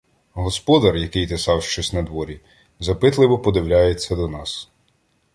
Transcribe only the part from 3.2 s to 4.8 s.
придивляється до нас.